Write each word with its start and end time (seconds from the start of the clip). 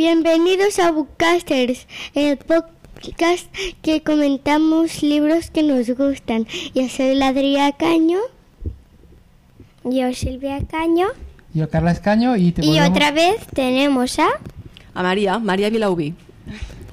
Bienvenidos 0.00 0.78
a 0.78 0.90
Bookcasters, 0.90 1.86
el 2.14 2.36
podcast 2.36 3.46
que 3.80 4.02
comentamos 4.02 5.02
libros 5.02 5.50
que 5.50 5.62
nos 5.62 5.88
gustan. 5.88 6.46
Yo 6.74 6.86
soy 6.90 7.14
la 7.14 7.28
Adrià 7.32 7.74
Caño. 7.74 8.18
Yo 9.84 10.12
Silvia 10.12 10.58
Caño. 10.70 11.06
Yo 11.54 11.70
Carla 11.70 11.94
Caño 11.94 12.36
y 12.36 12.52
te 12.52 12.62
Y 12.62 12.68
volvemos- 12.72 12.90
otra 12.90 13.10
vez 13.12 13.36
tenemos 13.54 14.18
a... 14.18 14.28
A 14.92 15.02
María, 15.02 15.38
María 15.38 15.70
Vilaubi. 15.70 16.12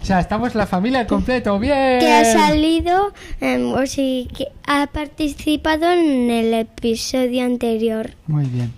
O 0.02 0.06
sea, 0.06 0.22
estamos 0.22 0.56
la 0.56 0.66
familia 0.66 1.02
al 1.02 1.08
completo. 1.08 1.60
¡Bien! 1.60 2.00
que 2.00 2.10
ha 2.10 2.24
salido, 2.24 3.12
em, 3.42 3.74
o 3.74 3.86
sí, 3.86 4.30
que 4.34 4.48
ha 4.66 4.88
participado 4.88 5.92
en 5.92 6.32
el 6.32 6.54
episodio 6.54 7.44
anterior. 7.44 8.12
Muy 8.28 8.46
bien. 8.46 8.72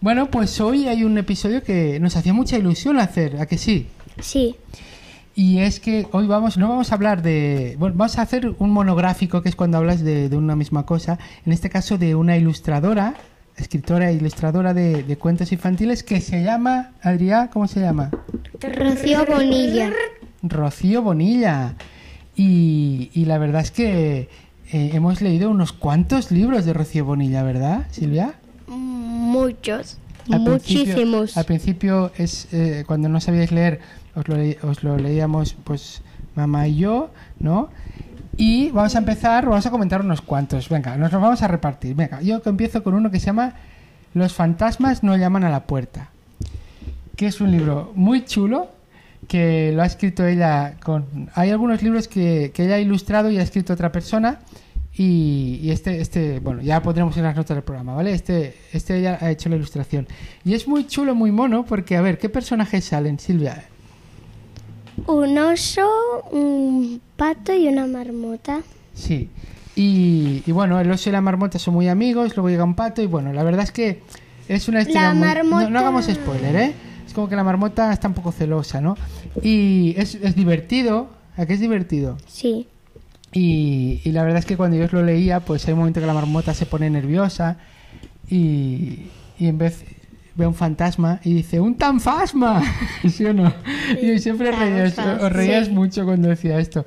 Bueno, 0.00 0.30
pues 0.30 0.60
hoy 0.60 0.88
hay 0.88 1.04
un 1.04 1.16
episodio 1.18 1.62
que 1.62 1.98
nos 2.00 2.16
hacía 2.16 2.32
mucha 2.32 2.58
ilusión 2.58 2.98
hacer, 2.98 3.40
¿a 3.40 3.46
que 3.46 3.58
sí? 3.58 3.86
Sí, 4.20 4.56
Y 5.34 5.58
es 5.58 5.80
que 5.80 6.06
hoy 6.12 6.26
vamos, 6.26 6.56
no 6.56 6.68
vamos 6.68 6.90
a 6.90 6.94
hablar 6.94 7.22
de. 7.22 7.76
Bueno, 7.78 7.96
vamos 7.98 8.18
a 8.18 8.22
hacer 8.22 8.54
un 8.58 8.70
monográfico 8.70 9.42
que 9.42 9.48
es 9.50 9.56
cuando 9.56 9.76
hablas 9.78 10.02
de, 10.02 10.28
de 10.28 10.36
una 10.36 10.56
misma 10.56 10.86
cosa. 10.86 11.18
En 11.44 11.52
este 11.52 11.68
caso 11.68 11.98
de 11.98 12.14
una 12.14 12.36
ilustradora, 12.36 13.14
escritora 13.56 14.10
e 14.10 14.14
ilustradora 14.14 14.72
de, 14.72 15.02
de 15.02 15.16
cuentos 15.18 15.52
infantiles 15.52 16.02
que 16.02 16.20
se 16.22 16.42
llama. 16.42 16.92
Adrià, 17.02 17.50
¿cómo 17.50 17.68
se 17.68 17.80
llama? 17.80 18.10
Rocío 18.60 19.26
Bonilla. 19.26 19.90
Rocío 20.42 21.02
Bonilla. 21.02 21.74
Y, 22.34 23.10
y 23.12 23.24
la 23.26 23.36
verdad 23.38 23.62
es 23.62 23.70
que 23.70 24.28
eh, 24.72 24.90
hemos 24.94 25.20
leído 25.20 25.50
unos 25.50 25.72
cuantos 25.72 26.30
libros 26.30 26.64
de 26.64 26.72
Rocío 26.72 27.04
Bonilla, 27.04 27.42
¿verdad, 27.42 27.86
Silvia? 27.90 28.34
Muchos. 29.40 29.98
Al 30.30 30.42
principio- 30.44 30.52
Muchísimos. 30.86 31.36
al 31.36 31.44
principio 31.44 32.10
es 32.16 32.48
eh, 32.52 32.84
cuando 32.86 33.08
no 33.08 33.20
sabíais 33.20 33.52
leer, 33.52 33.80
os 34.14 34.26
lo, 34.28 34.36
le- 34.36 34.58
os 34.62 34.82
lo 34.82 34.96
leíamos 34.96 35.54
pues 35.64 36.02
mamá 36.34 36.66
y 36.66 36.76
yo, 36.76 37.10
¿no? 37.38 37.68
Y 38.36 38.70
vamos 38.70 38.94
a 38.94 38.98
empezar, 38.98 39.46
vamos 39.46 39.64
a 39.66 39.70
comentar 39.70 40.00
unos 40.02 40.20
cuantos. 40.20 40.68
Venga, 40.68 40.96
nos 40.96 41.12
los 41.12 41.22
vamos 41.22 41.42
a 41.42 41.48
repartir. 41.48 41.94
Venga, 41.94 42.20
yo 42.22 42.42
empiezo 42.44 42.82
con 42.82 42.94
uno 42.94 43.10
que 43.10 43.18
se 43.20 43.26
llama 43.26 43.54
Los 44.14 44.34
fantasmas 44.34 45.02
no 45.02 45.16
llaman 45.16 45.44
a 45.44 45.48
la 45.50 45.64
puerta. 45.64 46.10
Que 47.16 47.26
es 47.28 47.40
un 47.40 47.50
libro 47.50 47.92
muy 47.94 48.24
chulo 48.26 48.68
que 49.28 49.72
lo 49.74 49.82
ha 49.82 49.86
escrito 49.86 50.26
ella 50.26 50.74
con... 50.84 51.06
Hay 51.34 51.50
algunos 51.50 51.82
libros 51.82 52.08
que, 52.08 52.50
que 52.54 52.64
ella 52.66 52.74
ha 52.74 52.78
ilustrado 52.80 53.30
y 53.30 53.38
ha 53.38 53.42
escrito 53.42 53.72
otra 53.72 53.90
persona 53.90 54.40
y, 54.96 55.60
y 55.62 55.70
este, 55.70 56.00
este, 56.00 56.40
bueno, 56.40 56.62
ya 56.62 56.82
pondremos 56.82 57.16
en 57.16 57.24
las 57.24 57.36
notas 57.36 57.54
del 57.56 57.64
programa, 57.64 57.94
¿vale? 57.94 58.12
Este, 58.12 58.54
este 58.72 58.98
ella 58.98 59.18
ha 59.20 59.30
hecho 59.30 59.48
la 59.48 59.56
ilustración. 59.56 60.06
Y 60.44 60.54
es 60.54 60.66
muy 60.66 60.86
chulo, 60.86 61.14
muy 61.14 61.30
mono, 61.32 61.64
porque, 61.66 61.96
a 61.96 62.00
ver, 62.00 62.18
¿qué 62.18 62.28
personajes 62.28 62.84
salen, 62.84 63.18
Silvia? 63.18 63.64
Un 65.06 65.36
oso, 65.38 65.86
un 66.32 67.00
pato 67.16 67.54
y 67.54 67.68
una 67.68 67.86
marmota. 67.86 68.60
Sí. 68.94 69.28
Y, 69.74 70.42
y 70.46 70.52
bueno, 70.52 70.80
el 70.80 70.90
oso 70.90 71.10
y 71.10 71.12
la 71.12 71.20
marmota 71.20 71.58
son 71.58 71.74
muy 71.74 71.88
amigos, 71.88 72.34
luego 72.34 72.48
llega 72.48 72.64
un 72.64 72.74
pato 72.74 73.02
y 73.02 73.06
bueno, 73.06 73.32
la 73.34 73.42
verdad 73.44 73.64
es 73.64 73.72
que 73.72 74.00
es 74.48 74.68
una 74.68 74.80
historia 74.80 75.08
La 75.08 75.14
muy... 75.14 75.26
marmota- 75.28 75.64
No, 75.64 75.70
no 75.70 75.78
hagamos 75.80 76.06
spoiler, 76.06 76.56
¿eh? 76.56 76.72
Es 77.06 77.12
como 77.12 77.28
que 77.28 77.36
la 77.36 77.44
marmota 77.44 77.92
está 77.92 78.08
un 78.08 78.14
poco 78.14 78.32
celosa, 78.32 78.80
¿no? 78.80 78.96
Y 79.42 79.94
es, 79.98 80.14
es 80.14 80.34
divertido, 80.34 81.10
¿a 81.36 81.44
qué 81.44 81.52
es 81.52 81.60
divertido? 81.60 82.16
Sí, 82.26 82.66
Y, 83.32 84.00
y 84.04 84.12
la 84.12 84.22
verdad 84.22 84.38
es 84.38 84.46
que 84.46 84.56
cuando 84.56 84.76
yo 84.76 84.86
lo 84.90 85.02
leía, 85.02 85.40
pues 85.40 85.66
hay 85.66 85.72
un 85.74 85.80
momento 85.80 86.00
que 86.00 86.06
la 86.06 86.14
marmota 86.14 86.54
se 86.54 86.64
pone 86.66 86.88
nerviosa 86.88 87.58
y, 88.30 89.06
y 89.38 89.46
en 89.48 89.58
vez 89.58 89.84
ve 90.34 90.46
un 90.46 90.54
fantasma 90.54 91.20
y 91.24 91.34
dice 91.34 91.60
¡un 91.60 91.74
tanfasma! 91.76 92.62
¿Sí 93.08 93.24
o 93.26 93.32
no? 93.34 93.52
y 94.02 94.18
siempre 94.18 94.52
reíais, 94.52 94.98
os 94.98 95.32
reíais 95.32 95.66
Sí. 95.66 95.72
mucho 95.72 96.04
cuando 96.04 96.28
decía 96.28 96.58
esto. 96.58 96.86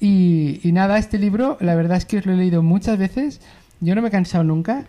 Y, 0.00 0.60
y 0.62 0.72
nada, 0.72 0.98
este 0.98 1.18
libro, 1.18 1.56
la 1.60 1.74
verdad 1.74 1.96
es 1.98 2.04
que 2.04 2.18
os 2.18 2.26
lo 2.26 2.32
he 2.32 2.36
leído 2.36 2.62
muchas 2.62 2.98
veces, 2.98 3.40
yo 3.80 3.94
no 3.94 4.02
me 4.02 4.08
he 4.08 4.10
cansado 4.10 4.44
nunca. 4.44 4.84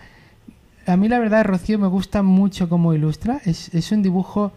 A 0.85 0.95
mí 0.95 1.07
la 1.09 1.19
verdad, 1.19 1.45
Rocío, 1.45 1.79
me 1.79 1.87
gusta 1.87 2.23
mucho 2.23 2.69
cómo 2.69 2.93
ilustra. 2.93 3.41
Es, 3.45 3.73
es 3.73 3.91
un 3.91 4.01
dibujo 4.03 4.53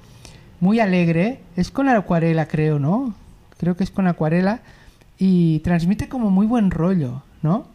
muy 0.61 0.79
alegre. 0.79 1.41
Es 1.57 1.71
con 1.73 1.89
acuarela, 1.89 2.47
creo, 2.47 2.79
¿no? 2.79 3.15
Creo 3.59 3.77
que 3.77 3.83
es 3.83 3.91
con 3.91 4.07
acuarela. 4.07 4.61
Y 5.21 5.59
transmite 5.61 6.09
como 6.09 6.31
muy 6.31 6.47
buen 6.47 6.71
rollo, 6.71 7.23
¿no? 7.43 7.67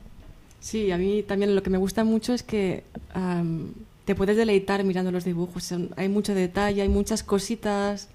Sí, 0.59 0.91
a 0.91 0.97
mí 0.97 1.21
también 1.23 1.55
lo 1.55 1.61
que 1.63 1.69
me 1.69 1.77
gusta 1.77 2.03
mucho 2.03 2.33
es 2.33 2.41
que 2.41 2.83
am, 3.13 3.67
te 4.05 4.15
puedes 4.15 4.35
deleitar 4.35 4.83
mirando 4.83 5.11
los 5.11 5.23
dibujos. 5.25 5.63
Son- 5.63 5.91
hay 5.95 6.09
mucho 6.09 6.33
detalle, 6.33 6.81
hay 6.81 6.89
muchas 6.89 7.21
cositas. 7.23 8.09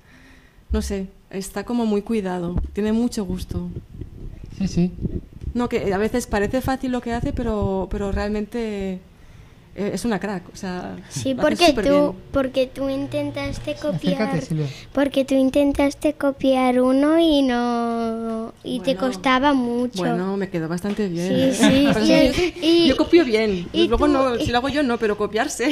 No 0.73 0.83
sé, 0.83 1.07
está 1.31 1.65
como 1.65 1.87
muy 1.87 2.03
cuidado. 2.03 2.57
Tiene 2.73 2.93
mucho 2.93 3.25
gusto. 3.25 3.69
Sí, 4.59 4.67
sí. 4.69 4.91
No, 5.55 5.69
que 5.69 5.93
a 5.95 5.99
veces 5.99 6.27
parece 6.27 6.61
fácil 6.61 6.91
lo 6.93 7.01
que 7.01 7.13
hace, 7.13 7.33
pero, 7.33 7.87
pero 7.91 8.11
realmente 8.13 8.99
eh, 9.75 9.91
es 9.95 10.05
una 10.05 10.19
crack. 10.19 10.43
O 10.53 10.57
sea, 10.57 10.97
sí, 11.09 11.35
porque 11.35 11.73
tú, 11.73 11.81
bien. 11.83 12.13
porque 12.33 12.67
tú 12.67 12.89
intentaste 12.89 13.75
copiar, 13.75 14.23
Acércate, 14.23 14.67
porque 14.93 15.25
tú 15.25 15.35
intentaste 15.35 16.15
copiar 16.15 16.81
uno 16.81 17.19
y 17.19 17.43
no, 17.43 18.53
y 18.65 18.81
te 18.81 18.97
costaba 18.97 19.53
mucho. 19.55 19.99
Bueno, 19.99 20.37
me 20.37 20.49
quedó 20.51 20.69
bastante 20.69 21.09
bien. 21.09 21.55
Sí, 21.55 21.87
sí, 21.95 22.05
sí. 22.05 22.55
yo, 22.63 22.67
Y- 22.67 22.89
yo 22.89 22.97
copio 22.97 23.25
bien. 23.25 23.69
y 23.73 23.89
Luego 23.89 24.07
tú- 24.07 24.13
no, 24.13 24.37
si 24.39 24.51
lo 24.51 24.59
hago 24.59 24.69
yo 24.69 24.83
no, 24.83 24.99
pero 24.99 25.17
copiarse. 25.17 25.71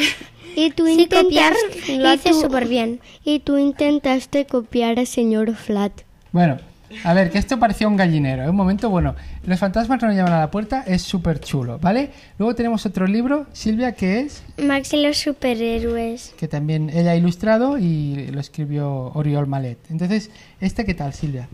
Y 0.56 0.70
tú 0.70 0.86
Sí, 0.94 1.06
copiar 1.06 1.52
intentas- 1.54 1.88
lo 1.98 2.04
y 2.04 2.06
haces 2.06 2.32
tú- 2.32 2.40
súper 2.42 2.66
bien. 2.66 3.00
Y 3.24 3.40
tú 3.40 3.58
intentaste 3.58 4.46
copiar 4.46 4.98
a 4.98 5.06
señor 5.06 5.54
Flat. 5.54 5.92
Bueno, 6.32 6.58
a 7.04 7.14
ver, 7.14 7.30
que 7.30 7.38
esto 7.38 7.58
parecía 7.58 7.88
un 7.88 7.96
gallinero. 7.96 8.44
¿eh? 8.44 8.50
Un 8.50 8.56
momento, 8.56 8.90
bueno, 8.90 9.14
Los 9.44 9.58
fantasmas 9.58 10.00
no 10.02 10.08
nos 10.08 10.16
llaman 10.16 10.32
a 10.32 10.40
la 10.40 10.50
puerta 10.50 10.84
es 10.86 11.02
súper 11.02 11.40
chulo, 11.40 11.78
¿vale? 11.78 12.10
Luego 12.38 12.54
tenemos 12.54 12.84
otro 12.86 13.06
libro, 13.06 13.46
Silvia, 13.52 13.92
que 13.92 14.20
es, 14.20 14.42
Max 14.62 14.92
y 14.92 15.02
los 15.02 15.16
superhéroes. 15.18 16.34
que 16.38 16.48
también 16.48 16.90
ella 16.90 17.12
ha 17.12 17.16
ilustrado 17.16 17.78
y 17.78 18.26
lo 18.32 18.40
escribió 18.40 19.12
Oriol 19.14 19.46
Malet. 19.46 19.78
Entonces, 19.90 20.30
¿este 20.60 20.84
qué 20.84 20.94
tal, 20.94 21.12
Silvia? 21.14 21.48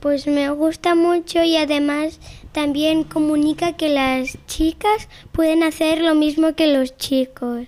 Pues 0.00 0.26
me 0.26 0.48
gusta 0.50 0.94
mucho 0.94 1.42
y 1.42 1.56
además 1.56 2.18
también 2.52 3.04
comunica 3.04 3.74
que 3.74 3.90
las 3.90 4.38
chicas 4.46 5.08
pueden 5.32 5.62
hacer 5.62 6.00
lo 6.00 6.14
mismo 6.14 6.54
que 6.54 6.66
los 6.68 6.96
chicos. 6.96 7.66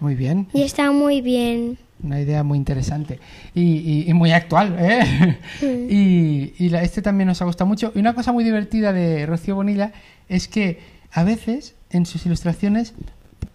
Muy 0.00 0.14
bien, 0.14 0.48
Y 0.52 0.62
está 0.62 0.90
muy 0.92 1.20
bien. 1.20 1.78
Una 2.02 2.20
idea 2.20 2.42
muy 2.42 2.58
interesante 2.58 3.18
y, 3.54 3.60
y- 3.62 4.04
y 4.08 4.14
muy 4.14 4.32
actual, 4.32 4.76
¿eh? 4.78 5.38
y 5.90 6.52
y 6.58 6.68
la- 6.68 6.82
este 6.82 7.02
también 7.02 7.28
nos 7.28 7.40
ha 7.42 7.44
gustado 7.44 7.68
mucho. 7.68 7.92
Y 7.94 7.98
una 8.00 8.14
cosa 8.14 8.32
muy 8.32 8.44
divertida 8.44 8.92
de 8.92 9.26
Rocío 9.26 9.54
Bonilla 9.54 9.92
es 10.28 10.48
que 10.48 10.80
a 11.12 11.24
veces 11.24 11.74
en 11.90 12.06
sus 12.06 12.24
ilustraciones 12.26 12.94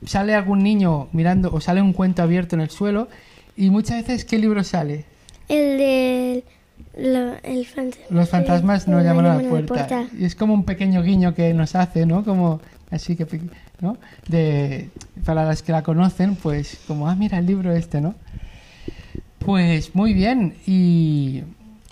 sale 0.05 0.35
algún 0.35 0.59
niño 0.63 1.07
mirando 1.11 1.51
o 1.53 1.59
sale 1.61 1.81
un 1.81 1.93
cuento 1.93 2.21
abierto 2.21 2.55
en 2.55 2.61
el 2.61 2.69
suelo 2.69 3.07
y 3.55 3.69
muchas 3.69 3.97
veces 4.05 4.25
¿qué 4.25 4.37
libro 4.37 4.63
sale? 4.63 5.05
El 5.49 5.77
de 5.77 6.43
lo- 6.97 7.33
el 7.43 7.65
fant- 7.67 7.95
Los 8.09 8.29
fantasmas 8.29 8.87
no 8.87 9.01
llaman 9.01 9.25
a 9.25 9.29
la 9.35 9.49
puerta. 9.49 9.73
Y 10.17 10.25
es 10.25 10.35
como 10.35 10.53
un 10.53 10.63
pequeño 10.63 11.01
guiño 11.03 11.33
que 11.33 11.53
nos 11.53 11.75
hace, 11.75 12.05
¿no? 12.05 12.23
Como 12.23 12.59
así 12.91 13.15
que, 13.15 13.25
¿no? 13.79 13.97
De, 14.27 14.89
para 15.25 15.45
las 15.45 15.63
que 15.63 15.71
la 15.71 15.83
conocen, 15.83 16.35
pues 16.35 16.79
como, 16.87 17.07
ah, 17.09 17.15
mira 17.15 17.37
el 17.37 17.45
libro 17.45 17.71
este, 17.73 18.01
¿no? 18.01 18.15
Pues 19.39 19.95
muy 19.95 20.13
bien. 20.13 20.55
Y, 20.65 21.43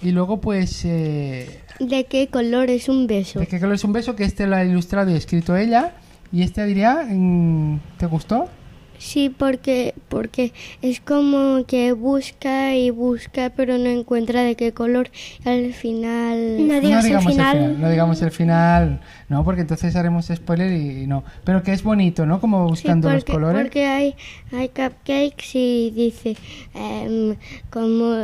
y 0.01 0.12
luego, 0.12 0.41
pues, 0.41 0.84
eh, 0.85 1.62
¿De 1.79 2.06
qué 2.06 2.28
color 2.28 2.69
es 2.69 2.88
un 2.90 3.06
beso? 3.07 3.40
¿de 3.40 3.47
qué 3.47 3.59
color 3.59 3.75
es 3.75 3.84
un 3.84 3.94
beso? 3.94 4.16
Que 4.16 4.23
este 4.23 4.47
lo 4.47 4.56
ha 4.56 4.63
ilustrado 4.63 5.12
y 5.12 5.16
escrito 5.16 5.56
ella. 5.56 5.94
Y 6.31 6.41
este 6.41 6.66
diría, 6.66 7.06
mm, 7.09 7.79
¿te 7.97 8.06
gustó? 8.07 8.50
Sí, 8.98 9.30
porque, 9.30 9.94
porque 10.09 10.53
es 10.82 11.00
como 11.02 11.66
que 11.68 11.92
busca 11.94 12.76
y 12.76 12.90
busca, 12.90 13.52
pero 13.56 13.78
no 13.78 13.88
encuentra 13.90 14.42
de 14.44 14.56
qué 14.56 14.72
color. 14.74 15.09
Al 15.46 15.74
final... 15.74 16.68
No 16.68 16.80
digas 16.82 17.03
el 17.03 17.09
digamos 17.09 17.32
final. 17.34 17.82
No 17.82 17.90
digamos 17.90 18.22
el 18.22 18.32
final, 18.32 19.02
no, 19.30 19.44
porque 19.44 19.62
entonces 19.62 19.96
haremos 19.96 20.28
spoiler 20.34 20.72
y, 20.72 21.03
y 21.03 21.08
no. 21.08 21.24
Pero 21.44 21.62
que 21.64 21.74
es 21.74 21.84
bonito, 21.84 22.26
¿no? 22.26 22.40
Como 22.40 22.66
Sí, 22.66 22.70
buscando 22.72 23.12
los 23.12 23.24
colores. 23.26 23.62
porque 23.62 23.86
hay, 23.86 24.16
hay 24.52 24.70
cupcakes 24.70 25.50
y 25.53 25.91
dice 25.91 26.36
em, 26.74 27.36
como, 27.70 28.16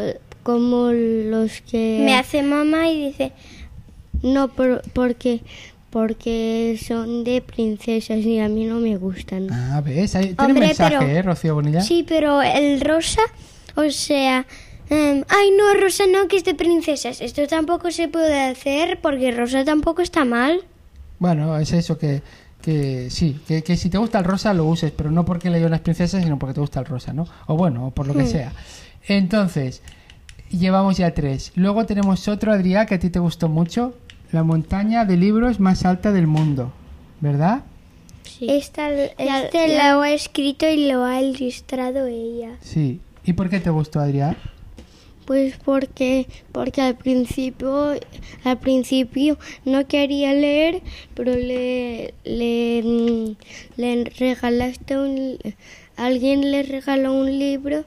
como 0.44 0.92
los 0.92 1.62
que... 1.62 2.02
Me 2.06 2.16
hace 2.16 2.44
mamá 2.44 2.90
y 2.90 3.08
dice, 3.08 3.32
No, 4.24 4.48
por- 4.50 4.82
porque, 4.94 5.42
porque 5.92 6.80
son 6.84 7.24
de 7.24 7.42
princesas 7.42 8.18
y 8.20 8.40
a 8.40 8.48
mí 8.50 8.66
no 8.66 8.80
me 8.80 8.98
gustan. 8.98 9.48
Ah, 9.52 9.82
ves, 9.86 10.12
tiene 10.14 10.36
Hombre, 10.40 10.68
mensaje, 10.68 10.96
pero- 10.98 11.12
¿eh, 11.12 11.22
Rocío 11.22 11.54
Bonilla? 11.54 11.82
sí, 11.82 12.04
pero 12.08 12.42
el 12.42 12.82
rosa, 12.82 13.22
o 13.76 13.90
sea, 13.92 14.46
em, 14.90 15.24
ay 15.30 15.52
no, 15.58 15.74
rosa 15.80 16.06
no, 16.12 16.28
que 16.28 16.38
es 16.38 16.44
de 16.46 16.56
princesas. 16.56 17.22
Esto 17.22 17.46
tampoco 17.48 17.92
se 17.92 18.08
puede 18.08 18.40
hacer 18.42 19.00
porque 19.02 19.32
rosa 19.32 19.64
tampoco 19.66 20.02
está 20.02 20.26
mal. 20.26 20.62
Bueno, 21.20 21.58
es 21.58 21.72
eso 21.74 21.98
que, 21.98 22.22
que 22.62 23.10
sí, 23.10 23.40
que, 23.48 23.62
que 23.62 23.76
si 23.78 23.90
te 23.90 23.98
gusta 23.98 24.18
el 24.20 24.26
rosa 24.26 24.54
lo 24.54 24.66
uses, 24.66 24.92
pero 24.92 25.12
no 25.12 25.26
porque 25.26 25.50
leyó 25.50 25.68
las 25.70 25.82
princesas, 25.82 26.24
sino 26.24 26.40
porque 26.40 26.54
te 26.56 26.62
gusta 26.62 26.80
el 26.80 26.86
rosa, 26.86 27.12
¿no? 27.14 27.28
O 27.48 27.56
bueno, 27.58 27.88
o 27.88 27.92
por 27.92 28.08
lo 28.08 28.14
que 28.14 28.24
Hmm. 28.24 28.28
sea. 28.28 28.54
Entonces, 29.08 29.82
llevamos 30.50 30.98
ya 30.98 31.14
tres. 31.14 31.52
Luego 31.56 31.86
tenemos 31.86 32.28
otro, 32.28 32.52
Adrián, 32.54 32.86
que 32.86 32.96
a 32.96 33.00
ti 33.00 33.10
te 33.10 33.20
gustó 33.20 33.50
mucho. 33.50 33.94
La 34.32 34.44
montaña 34.44 35.06
de 35.06 35.18
libros 35.18 35.60
más 35.60 35.86
alta 35.86 36.12
del 36.12 36.28
mundo. 36.28 36.72
¿Verdad? 37.20 37.64
Esta, 38.40 38.92
este 38.92 39.78
lo 39.78 40.02
ha 40.02 40.12
escrito 40.12 40.68
y 40.68 40.90
lo 40.90 41.04
ha 41.04 41.22
ilustrado 41.22 42.08
ella. 42.08 42.58
Sí. 42.62 43.00
¿Y 43.24 43.34
por 43.34 43.50
qué 43.50 43.60
te 43.60 43.70
gustó, 43.70 44.00
Adrián? 44.00 44.36
Pues 45.26 45.58
porque, 45.64 46.28
porque 46.52 46.82
al 46.82 46.96
principio, 46.96 47.94
al 48.44 48.58
principio 48.60 49.38
no 49.66 49.86
quería 49.86 50.34
leer, 50.34 50.82
pero 51.14 51.36
le, 51.36 52.16
le, 52.24 53.36
le 53.78 54.04
regalaste 54.18 54.98
un, 54.98 55.38
alguien 55.96 56.52
le 56.52 56.64
regaló 56.64 57.14
un 57.14 57.38
libro, 57.38 57.86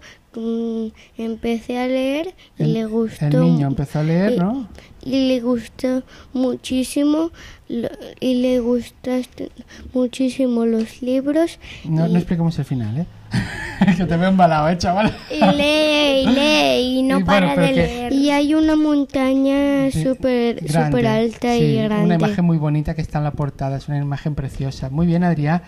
empecé 1.16 1.78
a 1.78 1.86
leer 1.86 2.34
y 2.58 2.62
El- 2.64 2.72
le 2.74 2.84
gustó. 2.86 3.26
El 3.26 3.40
niño 3.40 3.66
empezó 3.68 4.00
a 4.00 4.02
leer, 4.02 4.32
y- 4.32 4.38
¿no? 4.38 4.68
Y 5.04 5.28
le 5.28 5.40
gustó 5.40 6.02
muchísimo 6.32 7.30
y 7.68 8.34
le 8.40 8.60
gustaste 8.60 9.50
muchísimo 9.92 10.64
los 10.64 11.02
libros 11.02 11.58
No, 11.84 12.06
y, 12.08 12.12
no 12.12 12.18
expliquemos 12.18 12.58
el 12.58 12.64
final, 12.64 12.98
¿eh? 13.00 13.06
que 13.98 14.04
te 14.06 14.16
veo 14.16 14.28
embalado, 14.30 14.68
¿eh, 14.68 14.78
chaval? 14.78 15.14
Y 15.30 15.40
lee 15.56 16.22
y 16.22 16.26
lee 16.26 16.98
y 16.98 17.02
no 17.02 17.18
Y 17.20 17.22
bueno, 17.22 17.26
para 17.26 17.54
pero 17.54 17.66
de 17.66 17.74
que- 17.74 17.80
leer. 17.86 18.12
y 18.12 18.30
hay 18.30 18.54
una 18.54 18.76
montaña 18.76 19.90
Sí, 19.90 20.02
súper 20.04 20.56
grande, 20.64 20.90
súper 20.90 21.06
alta 21.06 21.54
sí, 21.54 21.62
y 21.64 21.76
grande. 21.82 22.04
Una 22.04 22.14
imagen 22.14 22.44
muy 22.44 22.56
bonita 22.56 22.94
que 22.94 23.02
está 23.02 23.18
en 23.18 23.24
la 23.24 23.32
portada, 23.32 23.76
es 23.76 23.88
una 23.88 23.98
imagen 23.98 24.34
preciosa. 24.34 24.88
Muy 24.90 25.06
bien, 25.06 25.22
Adrián. 25.24 25.62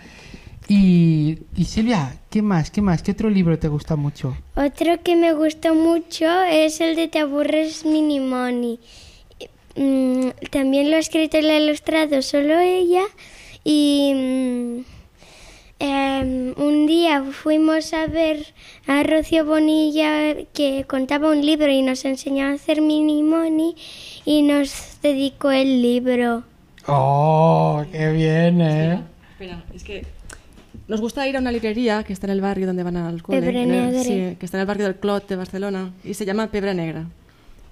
Y, 0.69 1.39
y 1.55 1.65
Silvia, 1.65 2.17
¿qué 2.29 2.41
más? 2.41 2.71
¿Qué 2.71 2.81
más? 2.81 3.01
¿Qué 3.01 3.11
otro 3.11 3.29
libro 3.29 3.57
te 3.57 3.69
gusta 3.69 3.95
mucho? 3.95 4.35
Otro 4.55 5.01
que 5.01 5.15
me 5.15 5.33
gustó 5.33 5.75
mucho 5.75 6.43
es 6.43 6.81
el 6.81 6.95
de 6.95 7.07
Te 7.07 7.19
aburres 7.19 7.85
Mini 7.85 8.19
Money. 8.19 8.79
Mm, 9.77 10.29
también 10.51 10.89
lo 10.89 10.97
ha 10.97 10.99
escrito 10.99 11.37
y 11.37 11.43
lo 11.43 11.51
ha 11.51 11.57
ilustrado 11.57 12.21
solo 12.21 12.59
ella. 12.59 13.03
Y 13.63 14.11
mm, 14.13 14.85
em, 15.79 16.53
un 16.57 16.87
día 16.87 17.23
fuimos 17.31 17.93
a 17.93 18.07
ver 18.07 18.53
a 18.87 19.03
Rocío 19.03 19.45
Bonilla 19.45 20.35
que 20.53 20.83
contaba 20.85 21.29
un 21.29 21.45
libro 21.45 21.71
y 21.71 21.81
nos 21.81 22.03
enseñó 22.03 22.47
a 22.47 22.53
hacer 22.53 22.81
Mini 22.81 23.23
Money 23.23 23.75
y 24.25 24.41
nos 24.41 24.99
dedicó 25.01 25.51
el 25.51 25.81
libro. 25.81 26.43
¡Oh, 26.87 27.85
qué 27.91 28.11
bien, 28.11 28.61
eh! 28.61 29.01
Espera, 29.31 29.63
es 29.73 29.83
que 29.83 30.16
nos 30.87 31.01
gusta 31.01 31.27
ir 31.27 31.35
a 31.35 31.39
una 31.39 31.51
librería 31.51 32.03
que 32.03 32.13
está 32.13 32.27
en 32.27 32.31
el 32.31 32.41
barrio 32.41 32.67
donde 32.67 32.83
van 32.83 32.97
al 32.97 33.21
cole. 33.21 33.41
Pebre 33.41 33.65
Negre. 33.65 34.03
sí, 34.03 34.37
que 34.39 34.45
está 34.45 34.57
en 34.57 34.61
el 34.61 34.67
barrio 34.67 34.85
del 34.85 34.95
Clot 34.95 35.27
de 35.27 35.35
Barcelona 35.35 35.93
y 36.03 36.13
se 36.13 36.25
llama 36.25 36.47
Pebre 36.47 36.73
Negra. 36.73 37.05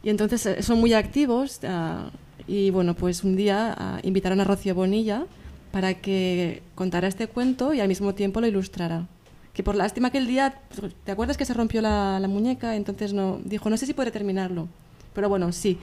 Y 0.04 0.10
entonces 0.10 0.46
eh, 0.46 0.62
son 0.62 0.80
muy 0.80 0.94
activos 0.94 1.60
ah, 1.64 2.10
y 2.48 2.70
bueno, 2.70 2.94
pues 2.94 3.24
un 3.24 3.36
día 3.36 3.74
ah, 3.78 4.00
invitaron 4.04 4.40
a 4.42 4.44
Rocío 4.44 4.76
Bonilla 4.76 5.26
para 5.72 5.96
que 5.96 6.62
contara 6.76 7.08
este 7.08 7.28
cuento 7.28 7.74
y 7.74 7.80
al 7.80 7.88
mismo 7.88 8.14
tiempo 8.14 8.42
lo 8.42 8.48
ilustrara. 8.48 9.08
Que 9.54 9.64
por 9.64 9.76
lástima 9.76 10.12
que 10.12 10.18
el 10.18 10.28
día, 10.28 10.62
¿te 11.06 11.12
acuerdas 11.12 11.38
que 11.38 11.46
se 11.46 11.54
rompió 11.54 11.82
la, 11.82 12.20
la 12.20 12.28
muñeca? 12.28 12.76
Entonces 12.76 13.14
no, 13.14 13.40
dijo, 13.46 13.70
no 13.70 13.78
sé 13.78 13.86
si 13.86 13.94
podré 13.94 14.12
terminarlo. 14.12 14.68
Pero 15.14 15.30
bueno, 15.30 15.54
sí. 15.54 15.78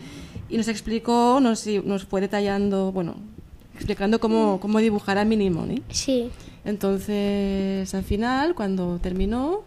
Y 0.51 0.59
nos 0.59 0.69
explicó, 0.69 1.41
nos, 1.41 1.67
nos 1.67 2.05
fue 2.05 2.21
detallando, 2.21 2.93
bueno, 2.93 3.17
explicando 3.75 4.21
cómo, 4.21 4.61
cómo 4.61 4.79
dibujar 4.79 5.17
a 5.17 5.25
Mini 5.25 5.49
Money. 5.49 5.83
Sí. 5.89 6.31
Entonces, 6.65 7.95
al 7.95 8.05
final, 8.05 8.55
cuando 8.55 8.99
terminó, 8.99 9.61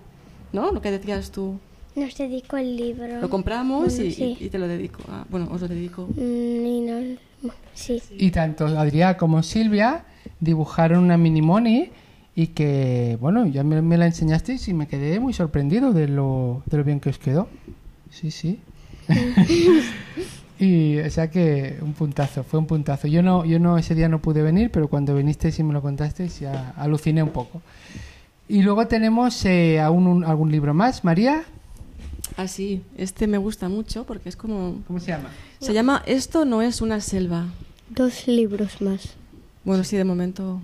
¿no? 0.54 0.72
Lo 0.72 0.82
que 0.82 0.92
decías 0.92 1.32
tú, 1.32 1.58
Nos 1.96 2.18
dedicó 2.18 2.58
el 2.58 2.76
libro. 2.78 3.22
lo 3.22 3.30
compramos 3.30 3.94
Bueno, 3.94 4.04
y, 4.06 4.12
sí. 4.12 4.38
y 4.40 4.50
te 4.50 4.58
lo 4.60 4.68
dedico. 4.68 5.00
Ah, 5.10 5.26
bueno, 5.30 5.48
os 5.52 5.62
lo 5.62 5.68
dedico. 5.68 6.08
Mm, 6.16 6.66
y 6.66 6.82
no- 6.82 7.18
sí. 7.74 8.02
Y 8.18 8.32
tanto 8.32 8.66
Adrián 8.68 9.16
como 9.16 9.44
Silvia 9.44 10.06
dibujaron 10.40 11.04
una 11.04 11.18
mini 11.18 11.42
money 11.42 11.92
y 12.36 12.48
que, 12.48 13.18
bueno, 13.22 13.46
ya 13.46 13.64
me, 13.64 13.82
me 13.82 13.98
la 13.98 14.06
enseñasteis 14.08 14.68
y 14.68 14.74
me 14.74 14.88
quedé 14.88 15.20
muy 15.20 15.34
sorprendido 15.34 15.94
de 15.94 16.08
lo, 16.08 16.64
de 16.66 16.78
lo 16.78 16.84
bien 16.84 17.00
que 17.00 17.10
os 17.10 17.18
quedó. 17.18 17.48
Sí, 18.10 18.32
sí. 18.32 18.60
y, 20.66 21.00
o 21.00 21.10
sea 21.10 21.30
que 21.30 21.78
un 21.82 21.94
puntazo, 21.94 22.44
fue 22.44 22.60
un 22.60 22.68
puntazo. 22.68 23.08
Yo 23.08 23.22
no, 23.24 23.46
yo 23.46 23.60
no, 23.60 23.78
ese 23.78 23.96
día 23.96 24.10
no 24.10 24.20
pude 24.22 24.42
venir, 24.42 24.72
pero 24.72 24.88
cuando 24.88 25.16
vinisteis 25.16 25.58
y 25.60 25.64
me 25.64 25.74
lo 25.74 25.82
contasteis 25.82 26.40
ya 26.40 26.74
aluciné 26.78 27.24
un 27.24 27.30
poco. 27.30 27.62
Y 28.48 28.62
luego 28.62 28.88
tenemos 28.88 29.44
eh, 29.46 29.80
aún 29.80 30.08
un- 30.08 30.24
algún 30.24 30.52
libro 30.52 30.74
más. 30.74 31.04
María, 31.04 31.44
Ah, 32.38 32.48
sí, 32.48 32.82
este 32.98 33.28
me 33.28 33.38
gusta 33.38 33.70
mucho 33.70 34.04
porque 34.06 34.28
es 34.30 34.36
como... 34.36 34.82
¿cómo 34.88 35.00
se 35.00 35.08
llama? 35.12 35.30
Se 35.60 35.74
llama 35.74 36.02
Esto 36.06 36.44
no 36.44 36.62
es 36.62 36.82
una 36.82 37.00
selva. 37.00 37.46
Dos 37.90 38.28
libros 38.28 38.82
más. 38.82 39.14
Bueno, 39.64 39.84
sí, 39.84 39.96
de 39.96 40.04
momento. 40.04 40.60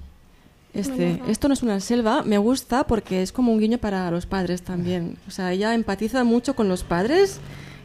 Este, 0.74 1.20
esto 1.28 1.48
no 1.48 1.54
es 1.54 1.64
una 1.64 1.80
selva, 1.80 2.24
me 2.24 2.38
gusta 2.38 2.86
porque 2.88 3.22
es 3.22 3.32
como 3.32 3.52
un 3.54 3.60
guiño 3.60 3.78
para 3.78 4.10
los 4.10 4.26
padres 4.26 4.62
también. 4.64 5.18
O 5.28 5.32
sea, 5.32 5.52
ella 5.52 5.74
empatiza 5.74 6.24
mucho 6.24 6.56
con 6.56 6.68
los 6.68 6.84
padres. 6.84 7.40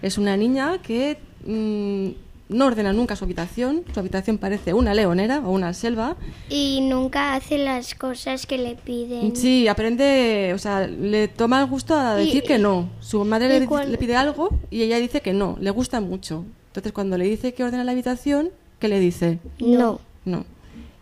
Es 0.06 0.18
una 0.18 0.36
niña 0.36 0.80
que 0.82 1.18
mm, 1.44 2.54
no 2.54 2.66
ordena 2.66 2.92
nunca 2.92 3.16
su 3.16 3.24
habitación. 3.24 3.82
Su 3.92 3.98
habitación 3.98 4.38
parece 4.38 4.72
una 4.72 4.94
leonera 4.94 5.40
o 5.44 5.50
una 5.50 5.72
selva. 5.74 6.16
Y 6.48 6.80
nunca 6.82 7.34
hace 7.34 7.58
las 7.58 7.94
cosas 7.96 8.46
que 8.46 8.56
le 8.56 8.76
piden. 8.76 9.34
Sí, 9.34 9.66
aprende, 9.66 10.52
o 10.54 10.58
sea, 10.58 10.86
le 10.86 11.26
toma 11.26 11.60
el 11.60 11.66
gusto 11.66 11.94
a 11.96 12.22
Y- 12.22 12.26
decir 12.26 12.44
que 12.44 12.58
no. 12.58 12.88
Su 13.00 13.24
madre 13.24 13.48
le, 13.48 13.66
le 13.88 13.98
pide 13.98 14.14
algo 14.14 14.50
y 14.70 14.82
ella 14.82 14.98
dice 14.98 15.20
que 15.22 15.32
no, 15.32 15.56
le 15.60 15.70
gusta 15.70 16.00
mucho. 16.00 16.44
Entonces, 16.68 16.92
cuando 16.92 17.18
le 17.18 17.24
dice 17.24 17.52
que 17.52 17.64
ordena 17.64 17.82
la 17.82 17.92
habitación, 17.92 18.50
¿qué 18.78 18.86
le 18.88 19.00
dice? 19.00 19.40
No. 19.58 19.98
No. 20.24 20.44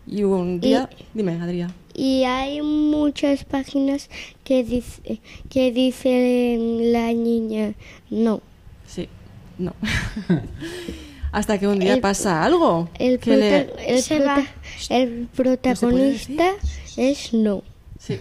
Y 0.07 0.23
un 0.23 0.59
día, 0.59 0.89
dime, 1.13 1.33
Adrián. 1.39 1.73
Y 1.93 2.23
hay 2.23 2.61
muchas 2.61 3.43
páginas 3.43 4.09
que 4.43 4.63
dice 4.63 5.21
que 5.49 5.71
dice 5.71 6.57
la 6.59 7.13
niña 7.13 7.73
no. 8.09 8.41
Sí, 8.87 9.09
no. 9.57 9.73
Hasta 11.31 11.57
que 11.57 11.67
un 11.67 11.79
día 11.79 11.95
El- 11.95 12.01
pasa 12.01 12.43
algo. 12.43 12.89
El, 12.97 13.19
que 13.19 13.35
le- 13.35 13.65
prota- 13.65 13.81
el, 13.83 14.01
Se 14.01 14.15
prota- 14.17 14.35
va. 14.37 14.45
el 14.89 15.27
puede 15.35 15.57
protagonista 15.57 16.51
es 16.97 17.33
no. 17.33 17.63
Sí. 17.99 18.19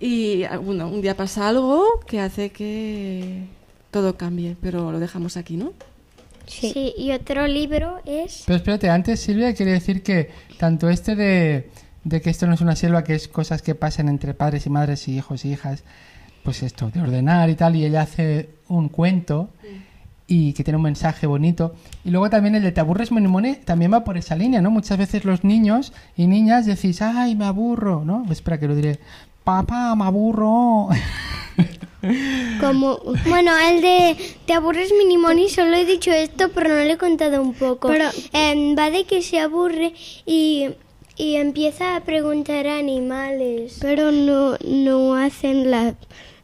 Y 0.00 0.44
ah, 0.44 0.58
bueno, 0.58 0.88
un 0.88 1.00
día 1.00 1.16
pasa 1.16 1.48
algo 1.48 1.84
que 2.06 2.20
hace 2.20 2.50
que 2.50 3.44
todo 3.90 4.16
cambie, 4.16 4.56
pero 4.60 4.90
lo 4.92 4.98
dejamos 4.98 5.36
aquí, 5.36 5.56
¿no? 5.56 5.72
Sí. 6.46 6.92
y 6.98 7.12
otro 7.12 7.46
libro 7.46 8.00
es... 8.04 8.42
Pero 8.46 8.56
espérate, 8.56 8.90
antes 8.90 9.20
Silvia 9.20 9.54
quería 9.54 9.74
decir 9.74 10.02
que 10.02 10.30
tanto 10.58 10.90
este 10.90 11.14
de, 11.14 11.70
de 12.04 12.20
que 12.20 12.30
esto 12.30 12.46
no 12.46 12.54
es 12.54 12.60
una 12.60 12.74
selva, 12.76 13.04
que 13.04 13.14
es 13.14 13.28
cosas 13.28 13.62
que 13.62 13.74
pasan 13.76 14.08
entre 14.08 14.34
padres 14.34 14.66
y 14.66 14.70
madres 14.70 15.06
y 15.08 15.16
hijos 15.16 15.44
y 15.44 15.52
hijas, 15.52 15.84
pues 16.42 16.62
esto, 16.62 16.90
de 16.90 17.00
ordenar 17.00 17.48
y 17.50 17.54
tal, 17.54 17.76
y 17.76 17.84
ella 17.84 18.02
hace 18.02 18.50
un 18.68 18.88
cuento 18.88 19.48
y 20.26 20.52
que 20.54 20.64
tiene 20.64 20.76
un 20.76 20.82
mensaje 20.84 21.26
bonito. 21.26 21.74
Y 22.04 22.10
luego 22.10 22.30
también 22.30 22.54
el 22.54 22.62
de 22.62 22.72
te 22.72 22.80
aburres, 22.80 23.12
Monimone, 23.12 23.56
también 23.56 23.92
va 23.92 24.02
por 24.04 24.16
esa 24.16 24.34
línea, 24.34 24.60
¿no? 24.62 24.70
Muchas 24.70 24.96
veces 24.98 25.24
los 25.24 25.44
niños 25.44 25.92
y 26.16 26.26
niñas 26.26 26.64
decís, 26.66 27.02
ay, 27.02 27.34
me 27.36 27.44
aburro, 27.44 28.02
¿no? 28.04 28.24
Espera 28.30 28.58
que 28.58 28.66
lo 28.68 28.74
diré, 28.74 28.98
papá, 29.44 29.94
me 29.94 30.04
aburro. 30.04 30.88
Como 32.60 32.98
Bueno, 33.28 33.52
el 33.70 33.80
de 33.80 34.16
Te 34.46 34.54
aburres 34.54 34.92
Minimoni, 34.98 35.48
solo 35.48 35.74
he 35.76 35.84
dicho 35.84 36.10
esto, 36.10 36.50
pero 36.54 36.70
no 36.70 36.76
le 36.76 36.92
he 36.92 36.98
contado 36.98 37.40
un 37.42 37.54
poco. 37.54 37.88
Pero- 37.88 38.08
Em, 38.32 38.76
va 38.76 38.90
de 38.90 39.04
que 39.04 39.22
se 39.22 39.38
aburre 39.38 39.92
y, 40.26 40.70
y 41.16 41.36
empieza 41.36 41.94
a 41.94 42.00
preguntar 42.00 42.66
a 42.66 42.78
animales. 42.78 43.78
pero 43.80 44.10
no 44.10 44.56
no 44.66 45.14
hacen 45.14 45.70
la 45.70 45.94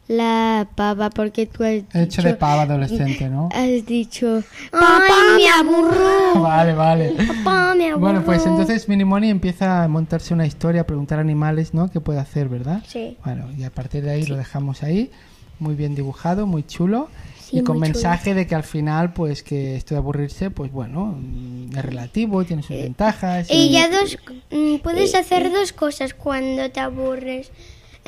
la 0.09 0.67
pava 0.75 1.11
porque 1.11 1.45
tú 1.45 1.63
has 1.63 1.83
He 1.93 2.01
hecho 2.03 2.23
de 2.23 2.33
pava 2.33 2.63
adolescente, 2.63 3.29
¿no? 3.29 3.47
has 3.53 3.85
dicho 3.85 4.43
¡Ay, 4.73 5.37
me 5.37 5.49
aburro! 5.49 6.41
Vale, 6.41 6.73
vale. 6.73 7.11
Papá, 7.43 7.75
me 7.75 7.91
aburro. 7.91 7.99
Bueno, 7.99 8.25
pues 8.25 8.43
entonces 8.45 8.89
Minimoni 8.89 9.29
empieza 9.29 9.83
a 9.83 9.87
montarse 9.87 10.33
una 10.33 10.47
historia, 10.47 10.81
a 10.81 10.83
preguntar 10.85 11.19
a 11.19 11.21
animales, 11.21 11.75
¿no? 11.75 11.91
¿Qué 11.91 12.01
puede 12.01 12.19
hacer, 12.19 12.49
verdad? 12.49 12.83
Sí. 12.87 13.17
Bueno, 13.23 13.45
y 13.55 13.63
a 13.63 13.69
partir 13.69 14.03
de 14.03 14.09
ahí 14.09 14.25
lo 14.25 14.35
dejamos 14.35 14.81
ahí, 14.81 15.11
muy 15.59 15.75
bien 15.75 15.93
dibujado, 15.93 16.47
muy 16.47 16.63
chulo, 16.63 17.07
Sí, 17.39 17.57
y 17.57 17.63
con 17.63 17.75
chulo. 17.75 17.79
mensaje 17.81 18.33
de 18.33 18.47
que 18.47 18.55
al 18.55 18.63
final, 18.63 19.13
pues 19.13 19.43
que 19.43 19.75
esto 19.75 19.93
de 19.93 19.99
aburrirse, 19.99 20.49
pues 20.49 20.71
bueno, 20.71 21.15
mm, 21.19 21.77
es 21.77 21.85
relativo, 21.85 22.43
tiene 22.45 22.63
sus 22.63 22.77
ventajas. 22.77 23.47
Y 23.51 23.69
ya 23.69 23.87
dos, 23.89 24.17
mm, 24.49 24.77
puedes 24.77 25.13
hacer 25.13 25.51
dos 25.51 25.71
cosas 25.71 26.15
cuando 26.15 26.69
te 26.71 26.79
aburres. 26.79 27.51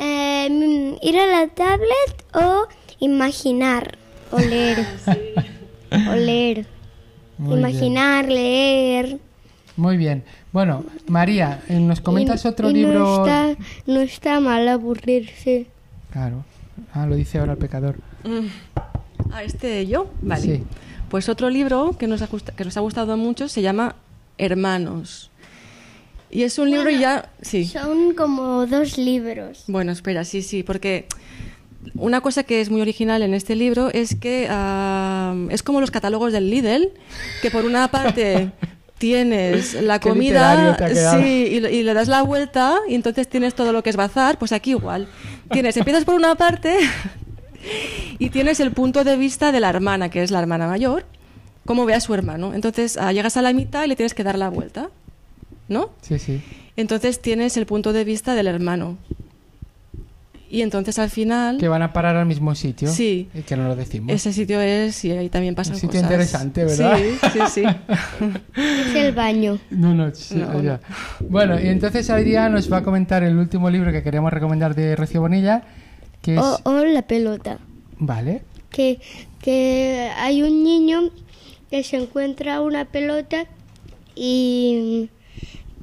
Em, 0.05 0.96
ir 1.01 1.15
a 1.20 1.27
la 1.27 1.48
tablet 1.48 2.25
o 2.34 2.67
imaginar. 3.00 3.98
o 4.31 4.39
leer 4.39 4.79
o 6.10 6.15
leer 6.15 6.65
Muy 7.38 7.50
bien. 7.58 7.60
imaginar, 7.60 8.25
leer. 8.27 9.20
Muy 9.77 9.98
bien. 9.98 10.24
Bueno, 10.51 10.84
María, 11.08 11.62
eh, 11.70 11.79
¿nos 11.79 12.01
comentas 12.01 12.43
Y- 12.43 12.48
otro 12.48 12.70
y 12.70 12.74
libro? 12.74 13.00
no 13.00 13.25
está 13.25 13.55
no 13.88 14.01
está 14.01 14.39
mal 14.39 14.67
aburrirse 14.67 15.67
Claro. 16.12 16.43
Ah, 16.93 17.05
lo 17.05 17.15
dice 17.15 17.39
ahora 17.39 17.53
el 17.53 17.58
pecador. 17.58 17.96
Mm. 18.24 18.48
Ah, 19.31 19.43
este 19.43 19.86
yo, 19.88 20.10
vale. 20.22 20.41
Sí. 20.41 20.63
Pues 21.10 21.29
otro 21.29 21.50
libro 21.50 21.96
que 21.98 22.08
nos 22.08 22.22
ha, 22.22 22.27
gusta- 22.27 22.53
que 22.53 22.65
nos 22.65 22.75
ha 22.77 22.81
gustado 22.81 23.15
mucho 23.17 23.48
se 23.48 23.62
llama 23.62 23.96
Hermanos. 24.38 25.30
Y 26.31 26.43
es 26.43 26.57
un 26.57 26.69
libro 26.71 26.89
ya... 26.89 27.29
Sí. 27.41 27.65
Son 27.65 28.13
como 28.15 28.65
dos 28.65 28.97
libros. 28.97 29.63
Bueno, 29.67 29.91
espera, 29.91 30.23
sí, 30.23 30.41
sí, 30.41 30.63
porque 30.63 31.05
una 31.95 32.21
cosa 32.21 32.43
que 32.43 32.61
es 32.61 32.69
muy 32.69 32.79
original 32.81 33.21
en 33.21 33.33
este 33.33 33.55
libro 33.55 33.89
es 33.91 34.15
que 34.15 34.43
es 35.50 35.63
como 35.63 35.81
los 35.81 35.91
catálogos 35.91 36.31
del 36.31 36.50
Lidl, 36.50 36.89
que 37.41 37.51
por 37.51 37.65
una 37.65 37.89
parte 37.89 38.51
tienes 38.97 39.73
la 39.81 40.00
comida 40.00 40.77
sí, 41.17 41.47
y, 41.51 41.59
le- 41.59 41.73
y 41.73 41.83
le 41.83 41.93
das 41.93 42.07
la 42.07 42.21
vuelta 42.21 42.77
y 42.88 42.93
entonces 42.95 43.27
tienes 43.27 43.55
todo 43.55 43.73
lo 43.73 43.81
que 43.83 43.89
es 43.89 43.95
bazar, 43.95 44.38
pues 44.38 44.51
aquí 44.51 44.69
igual. 44.71 45.07
Tienes, 45.51 45.75
empiezas 45.75 46.05
por 46.05 46.13
una 46.15 46.35
parte 46.35 46.77
y 48.19 48.29
tienes 48.29 48.59
el 48.59 48.71
punto 48.71 49.03
de 49.03 49.17
vista 49.17 49.51
de 49.51 49.59
la 49.59 49.69
hermana, 49.69 50.09
que 50.09 50.23
es 50.23 50.31
la 50.31 50.39
hermana 50.39 50.67
mayor, 50.67 51.05
cómo 51.65 51.85
ve 51.85 51.93
a 51.95 52.00
su 52.00 52.13
hermano. 52.13 52.53
Entonces 52.53 52.95
ah, 52.97 53.11
llegas 53.11 53.38
a 53.38 53.41
la 53.41 53.53
mitad 53.53 53.83
y 53.83 53.88
le 53.88 53.95
tienes 53.95 54.13
que 54.13 54.23
dar 54.23 54.38
la 54.38 54.50
vuelta, 54.50 54.89
¿no? 55.72 55.90
Sí, 56.01 56.20
sí. 56.20 56.42
Entonces 56.78 57.20
tienes 57.22 57.58
el 57.58 57.66
punto 57.66 57.94
de 57.94 58.04
vista 58.04 58.36
del 58.36 58.48
hermano. 58.48 58.98
Y 60.50 60.63
entonces 60.63 61.00
al 61.00 61.10
final, 61.10 61.58
Que 61.60 61.70
van 61.70 61.82
a 61.82 61.94
parar 61.94 62.18
al 62.18 62.25
mismo 62.25 62.54
sitio. 62.56 62.90
Sí. 62.90 63.30
Y 63.34 63.42
que 63.44 63.56
no 63.56 63.70
lo 63.70 63.75
decimos. 63.78 64.13
ese 64.13 64.34
sitio 64.34 64.60
es, 64.60 65.06
y 65.06 65.12
ahí 65.12 65.30
también 65.30 65.56
pasan 65.56 65.75
Un 65.75 65.80
sitio 65.80 66.01
cosas. 66.01 66.12
interesante, 66.12 66.66
¿verdad? 66.66 66.98
Sí, 66.98 67.30
sí, 67.32 67.40
sí. 67.50 67.63
Es 68.90 68.96
el 68.96 69.13
baño. 69.16 69.60
No, 69.70 69.94
no, 69.96 70.13
sí, 70.13 70.36
No, 70.36 70.62
ya. 70.62 70.82
Bueno, 71.22 71.58
y 71.58 71.68
entonces 71.68 72.10
Adrián 72.10 72.51
nos 72.51 72.72
va 72.72 72.78
a 72.80 72.84
comentar 72.84 73.24
el 73.24 73.38
último 73.38 73.70
libro 73.70 73.94
que 73.94 74.04
queremos 74.04 74.32
recomendar 74.34 74.75
de 74.75 74.98
Rocío 74.98 75.22
Bonilla, 75.22 75.63
que 76.22 76.36
es... 76.36 76.42
O, 76.42 76.60
o 76.66 76.84
la 76.84 77.04
pelota. 77.04 77.60
Vale. 77.98 78.42
Que, 78.72 79.00
que 79.42 80.10
hay 80.18 80.44
un 80.44 80.66
niño 80.66 81.12
que 81.70 81.82
se 81.84 81.96
encuentra 81.96 82.60
una 82.60 82.84
pelota 82.84 83.46
y, 84.16 85.10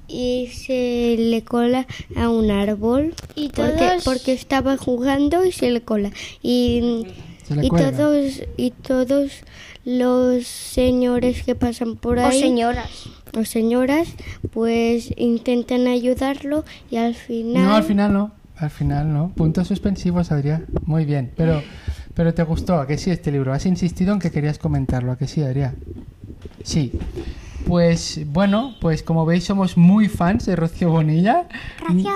y 0.09 0.49
se 0.53 1.17
le 1.19 1.43
cola 1.45 1.87
a 2.17 2.29
un 2.31 2.51
árbol. 2.51 3.15
Y 3.35 3.51
porque, 3.51 3.73
todos- 3.79 4.05
porque 4.05 4.33
estaba 4.33 4.77
jugando 4.77 5.45
y 5.45 5.53
se 5.53 5.71
le 5.71 5.83
cola. 5.83 6.11
Y, 6.43 7.07
le 7.55 7.67
y 7.67 7.69
todos 7.71 8.43
y 8.57 8.71
todos 8.73 9.31
los 9.85 10.47
señores 10.47 11.43
que 11.45 11.55
pasan 11.55 11.97
por 11.97 12.19
O 12.19 12.27
ahí 12.27 12.41
señoras. 12.41 12.91
o 13.39 13.45
señoras 13.45 14.09
pues 14.51 15.11
intentan 15.17 15.87
ayudarlo 15.87 16.65
y 16.91 16.97
al 16.97 17.15
final 17.15 17.65
No, 17.65 17.77
al 17.77 17.85
final 17.85 18.13
no. 18.13 18.33
Al 18.57 18.71
final 18.71 19.13
no. 19.13 19.33
Puntos 19.37 19.69
suspensivos, 19.69 20.33
Adrián. 20.33 20.67
Muy 20.85 21.05
bien. 21.05 21.31
Pero, 21.37 21.63
pero 22.15 22.35
te 22.35 22.43
gustó, 22.43 22.81
¿a 22.81 22.87
que 22.89 22.99
sí 22.99 23.11
este 23.13 23.31
libro? 23.31 23.53
Has 23.53 23.67
insistido 23.67 24.13
en 24.13 24.19
que 24.19 24.33
querías 24.33 24.59
comentarlo, 24.59 25.13
¿a 25.13 25.17
que 25.17 25.29
sí, 25.29 25.43
Adrián? 25.43 25.77
Sí. 26.65 26.91
Pues 27.69 28.21
bueno, 28.33 28.75
pues 28.81 29.03
como 29.03 29.27
veis 29.27 29.45
somos 29.45 29.77
muy 29.77 30.09
fans 30.09 30.47
de 30.47 30.57
Rocío 30.57 30.89
Bonilla. 30.89 31.47
Rocío 31.87 32.11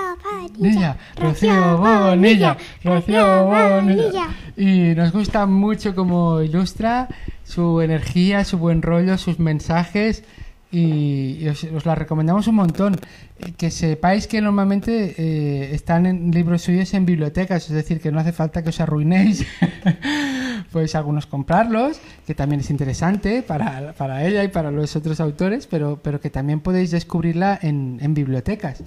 Bonilla, 0.57 0.97
Rocío 1.15 1.77
Bonilla, 1.77 2.57
Rocío. 2.83 3.45
Bonilla. 3.45 4.29
Y 4.57 4.95
nos 4.95 5.11
gusta 5.11 5.45
mucho 5.45 5.93
cómo 5.93 6.41
ilustra 6.41 7.07
su 7.43 7.81
energía, 7.81 8.43
su 8.45 8.57
buen 8.57 8.81
rollo, 8.81 9.15
sus 9.19 9.37
mensajes. 9.37 10.23
Y, 10.73 11.47
os, 11.47 11.63
os 11.65 11.85
la 11.85 11.93
recomendamos 11.93 12.47
un 12.47 12.55
montón. 12.55 12.95
Eh, 13.39 13.53
Que 13.55 13.69
sepáis 13.69 14.25
que 14.27 14.41
normalmente 14.41 15.13
eh, 15.17 15.75
están 15.75 16.05
en 16.05 16.31
libros 16.31 16.63
suyos 16.63 16.93
en 16.95 17.05
bibliotecas, 17.05 17.69
es 17.69 17.75
decir, 17.75 18.01
que 18.01 18.11
no 18.11 18.19
hace 18.19 18.31
falta 18.33 18.63
que 18.63 18.69
os 18.69 18.79
arruinéis. 18.79 19.45
Pues 20.71 20.95
algunos 20.95 21.27
comprarlos, 21.27 21.99
que 22.25 22.33
también 22.33 22.61
es 22.61 22.71
interesante 22.71 23.43
para, 23.43 23.93
para 23.93 24.25
ella 24.25 24.43
y 24.43 24.47
para 24.47 24.71
los 24.71 24.95
otros 24.95 25.19
autores, 25.19 25.67
pero, 25.67 25.99
pero 26.01 26.19
que 26.19 26.31
también 26.31 26.61
podéis 26.61 26.89
descubrirla 26.89 27.59
en, 27.61 27.99
en 28.01 28.15
bibliotecas. 28.15 28.81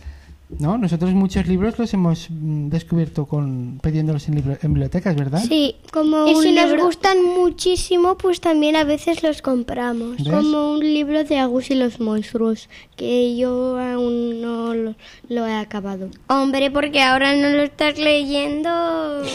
¿No? 0.48 0.78
Nosotros 0.78 1.12
muchos 1.12 1.48
libros 1.48 1.76
los 1.76 1.92
hemos 1.92 2.28
mm, 2.30 2.68
descubierto 2.68 3.26
con 3.26 3.80
pidiéndolos 3.82 4.28
en, 4.28 4.36
libro- 4.36 4.56
en 4.62 4.72
bibliotecas, 4.74 5.16
¿verdad? 5.16 5.42
sí 5.46 5.74
como 5.92 6.28
Y 6.28 6.34
un 6.34 6.42
si 6.44 6.52
nos 6.52 6.80
gustan 6.80 7.16
muchísimo, 7.24 8.16
pues 8.16 8.40
también 8.40 8.76
a 8.76 8.84
veces 8.84 9.24
los 9.24 9.42
compramos. 9.42 10.18
¿Ves? 10.18 10.28
como 10.28 10.70
un 10.74 10.80
libro 10.80 11.24
de 11.24 11.38
Agus 11.40 11.70
y 11.72 11.74
los 11.74 11.98
monstruos 11.98 12.68
que 12.94 13.36
yo 13.36 13.76
aún 13.76 14.40
no 14.40 14.72
lo, 14.72 14.94
lo 15.28 15.46
he 15.48 15.54
acabado 15.54 16.10
Hombre, 16.28 16.70
porque 16.70 17.02
ahora 17.02 17.34
no 17.34 17.48
lo 17.50 17.62
estás 17.64 17.98
leyendo. 17.98 18.70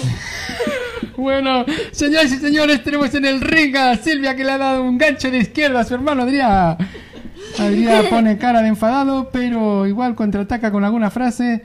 Bueno, 1.17 1.65
señoras 1.91 2.31
y 2.31 2.37
señores, 2.37 2.83
tenemos 2.83 3.13
en 3.13 3.25
el 3.25 3.41
ring 3.41 3.75
a 3.75 3.95
Silvia 3.97 4.35
que 4.35 4.43
le 4.43 4.51
ha 4.53 4.57
dado 4.57 4.81
un 4.83 4.97
gancho 4.97 5.29
de 5.29 5.37
izquierda 5.39 5.81
a 5.81 5.83
su 5.83 5.93
hermano 5.93 6.23
Adrián. 6.23 6.77
Adrián 7.59 8.05
pone 8.09 8.37
cara 8.37 8.61
de 8.61 8.67
enfadado, 8.69 9.29
pero 9.31 9.85
igual 9.87 10.15
contraataca 10.15 10.71
con 10.71 10.83
alguna 10.83 11.09
frase. 11.09 11.63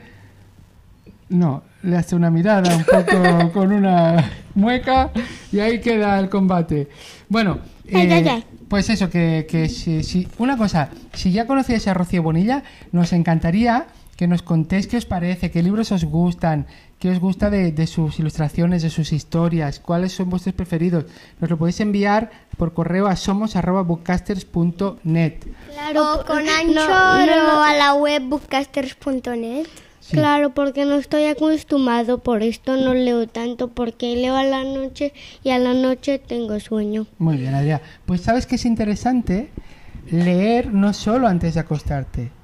No, 1.29 1.63
le 1.83 1.97
hace 1.97 2.15
una 2.15 2.29
mirada 2.31 2.75
un 2.75 2.83
poco 2.83 3.51
con 3.53 3.71
una 3.71 4.31
mueca 4.55 5.11
y 5.51 5.59
ahí 5.59 5.79
queda 5.81 6.19
el 6.19 6.29
combate. 6.29 6.87
Bueno, 7.29 7.59
eh, 7.85 8.09
ay, 8.13 8.27
ay. 8.27 8.43
pues 8.69 8.89
eso, 8.89 9.09
que, 9.09 9.45
que 9.49 9.67
si, 9.69 10.03
si- 10.03 10.27
Una 10.37 10.57
cosa, 10.57 10.89
si 11.13 11.31
ya 11.31 11.45
conocíais 11.45 11.87
a 11.87 11.93
Rocío 11.93 12.23
Bonilla, 12.23 12.63
nos 12.91 13.11
encantaría 13.13 13.87
que 14.17 14.27
nos 14.27 14.41
contéis 14.41 14.87
qué 14.87 14.97
os 14.97 15.05
parece, 15.05 15.51
qué 15.51 15.61
libros 15.61 15.91
os 15.91 16.03
gustan, 16.03 16.65
qué 16.99 17.11
os 17.11 17.19
gusta 17.19 17.51
de, 17.51 17.71
de 17.71 17.85
sus 17.85 18.17
ilustraciones, 18.19 18.81
de 18.81 18.89
sus 18.89 19.13
historias, 19.13 19.79
cuáles 19.79 20.11
son 20.11 20.31
vuestros 20.31 20.55
preferidos. 20.55 21.05
Nos 21.39 21.51
lo 21.51 21.57
podéis 21.57 21.79
enviar 21.79 22.31
por 22.57 22.73
correo 22.73 23.05
a 23.05 23.15
somos.bookcasters.net. 23.15 25.33
claro 25.71 26.15
o 26.15 26.25
con 26.25 26.43
no, 26.43 26.51
Anchor 26.51 27.27
no, 27.27 27.63
a 27.63 27.75
la 27.75 27.93
web 27.93 28.23
bookcasters.net. 28.23 29.67
Sí. 29.99 30.15
Claro, 30.15 30.51
porque 30.51 30.85
no 30.85 30.95
estoy 30.95 31.25
acostumbrado, 31.25 32.19
por 32.19 32.41
esto 32.41 32.77
no 32.77 32.93
leo 32.93 33.27
tanto, 33.27 33.67
porque 33.67 34.15
leo 34.15 34.37
a 34.37 34.43
la 34.43 34.63
noche 34.63 35.11
y 35.43 35.49
a 35.49 35.59
la 35.59 35.73
noche 35.73 36.17
tengo 36.17 36.57
sueño. 36.59 37.05
Muy 37.19 37.37
bien, 37.37 37.53
Adrián. 37.53 37.81
Pues 38.05 38.21
sabes 38.21 38.47
que 38.47 38.55
es 38.55 38.65
interesante 38.65 39.51
leer 40.09 40.73
no 40.73 40.93
solo 40.93 41.27
antes 41.27 41.55
de 41.55 41.59
acostarte. 41.59 42.36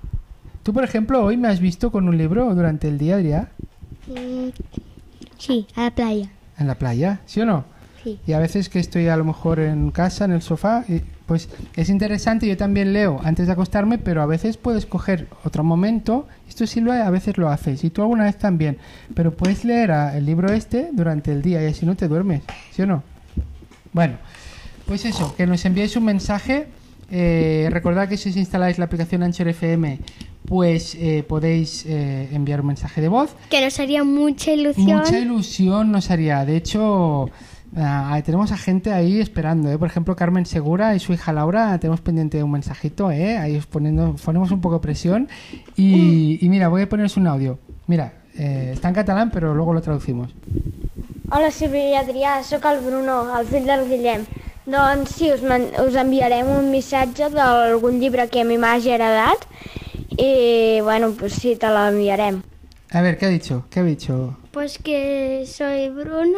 Tú, 0.64 0.74
por 0.74 0.84
ejemplo, 0.84 1.24
hoy 1.24 1.38
me 1.38 1.48
has 1.50 1.60
visto 1.60 1.92
con 1.92 2.08
un 2.08 2.18
libro 2.18 2.54
durante 2.56 2.88
el 2.88 2.98
día, 2.98 3.16
Adrián, 3.16 3.50
Mm, 4.08 4.50
Sí, 5.38 5.66
a 5.76 5.84
la 5.84 5.92
playa. 5.92 6.30
en 6.58 6.68
la 6.68 6.76
playa, 6.76 7.20
¿sí 7.26 7.40
o 7.42 7.46
no? 7.46 7.64
Sí. 8.04 8.20
Y 8.28 8.34
a 8.34 8.40
veces 8.40 8.68
que 8.68 8.80
estoy 8.80 9.08
a 9.08 9.16
lo 9.16 9.24
mejor 9.24 9.60
en 9.60 9.92
casa, 9.92 10.26
en 10.26 10.32
el 10.34 10.42
sofá, 10.42 10.84
y, 10.90 11.00
pues 11.26 11.48
es 11.78 11.88
interesante, 11.90 12.46
yo 12.48 12.58
también 12.58 12.92
leo 12.92 13.20
antes 13.24 13.48
de 13.48 13.54
acostarme, 13.54 13.98
pero 13.98 14.22
a 14.22 14.26
veces 14.26 14.58
puedes 14.58 14.86
coger 14.86 15.28
otro 15.46 15.64
momento, 15.64 16.28
esto 16.50 16.68
Silvia 16.68 17.08
a 17.08 17.10
veces 17.12 17.38
lo 17.38 17.48
haces, 17.50 17.82
y 17.86 17.90
tú 17.90 18.02
alguna 18.02 18.26
vez 18.26 18.38
también, 18.38 18.78
pero 19.16 19.32
puedes 19.34 19.64
leer 19.64 19.92
el 20.16 20.26
libro 20.26 20.52
este 20.52 20.90
durante 20.92 21.32
el 21.32 21.42
día 21.42 21.64
y 21.64 21.68
así 21.68 21.86
no 21.86 21.96
te 21.96 22.10
duermes, 22.10 22.42
¿sí 22.72 22.82
o 22.82 22.86
no? 22.86 23.04
Bueno, 23.94 24.16
pues 24.86 25.06
eso, 25.06 25.34
que 25.36 25.48
nos 25.48 25.64
enviéis 25.64 25.96
un 25.96 26.04
mensaje, 26.06 26.68
eh, 27.10 27.70
recordad 27.72 28.10
que 28.10 28.18
si 28.18 28.30
os 28.32 28.36
instaláis 28.38 28.78
la 28.80 28.86
aplicación 28.86 29.24
Anchor 29.24 29.48
FM, 29.48 30.00
pues 30.46 30.96
eh, 30.96 31.24
podéis 31.28 31.86
eh, 31.86 32.30
enviar 32.32 32.62
un 32.62 32.68
mensaje 32.68 33.02
de 33.02 33.08
voz, 33.08 33.36
Que 33.50 33.64
nos 33.64 33.80
haría 33.80 34.04
mucha 34.04 34.52
ilusión. 34.52 35.00
Mucha 35.00 35.20
ilusión 35.20 35.92
nos 35.92 36.12
haría. 36.12 36.46
De 36.46 36.58
hecho, 36.58 37.30
ah, 37.76 38.22
tenemos 38.26 38.52
a 38.52 38.58
gente 38.58 38.92
ahí 38.92 39.20
esperando. 39.20 39.72
¿eh? 39.72 39.78
Por 39.78 39.88
ejemplo, 39.88 40.16
Carmen 40.16 40.46
Segura 40.46 40.96
y 40.96 41.00
su 41.00 41.14
hija 41.14 41.34
Laura, 41.34 41.78
tenemos 41.80 42.02
pendiente 42.02 42.44
un 42.44 42.52
mensajito. 42.52 43.12
¿eh? 43.12 43.38
Ahí 43.38 43.56
os 43.56 43.66
poniendo, 43.66 44.16
ponemos 44.24 44.52
un 44.52 44.62
poco 44.62 44.76
de 44.76 44.82
presión. 44.82 45.30
Y, 45.76 46.44
y 46.46 46.50
mira, 46.50 46.68
voy 46.68 46.84
a 46.84 46.90
poneros 46.90 47.18
un 47.18 47.28
audio. 47.28 47.60
Mira, 47.88 48.14
eh, 48.38 48.72
está 48.74 48.90
en 48.90 48.96
catalán, 48.96 49.32
pero 49.32 49.54
luego 49.54 49.74
lo 49.74 49.82
traducimos. 49.82 50.34
Hola 51.32 51.50
Sílvia 51.50 51.90
i 51.90 51.96
Adrià, 51.98 52.44
sóc 52.44 52.66
el 52.70 52.80
Bruno, 52.86 53.24
el 53.40 53.48
fill 53.48 53.66
del 53.66 53.88
Guillem. 53.90 54.26
Doncs 54.70 55.16
sí, 55.18 55.32
us, 55.34 55.42
us 55.82 55.96
enviarem 55.98 56.46
un 56.46 56.70
missatge 56.70 57.32
d'algun 57.34 57.98
llibre 58.00 58.28
que 58.30 58.44
a 58.44 58.46
mi 58.46 58.60
m'hagi 58.62 58.92
agradat 58.94 59.48
i, 60.18 60.82
bueno, 60.82 61.14
pues 61.18 61.34
sí, 61.34 61.56
te 61.56 61.68
l'enviarem. 61.68 62.42
A 62.94 63.02
ver, 63.02 63.18
¿qué 63.18 63.26
ha 63.26 63.30
dicho? 63.30 63.66
¿Qué 63.72 63.80
ha 63.80 63.84
dicho? 63.84 64.38
Pues 64.52 64.78
que 64.78 65.46
soy 65.48 65.90
Bruno 65.90 66.38